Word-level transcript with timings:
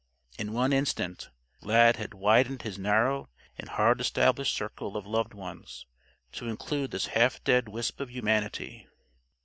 In 0.39 0.51
one 0.51 0.73
instant, 0.73 1.29
Lad 1.61 1.97
had 1.97 2.15
widened 2.15 2.63
his 2.63 2.79
narrow 2.79 3.29
and 3.55 3.69
hard 3.69 4.01
established 4.01 4.55
circle 4.55 4.97
of 4.97 5.05
Loved 5.05 5.35
Ones, 5.35 5.85
to 6.31 6.47
include 6.47 6.89
this 6.89 7.05
half 7.13 7.43
dead 7.43 7.69
wisp 7.69 7.99
of 7.99 8.09
humanity. 8.09 8.87